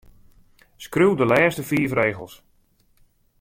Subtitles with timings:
[0.85, 2.35] Skriuw de lêste fiif rigels.